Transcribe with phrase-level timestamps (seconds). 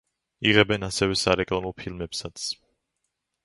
[0.51, 2.51] იღებენ ასევე სარეკლამო ფილმებსაც.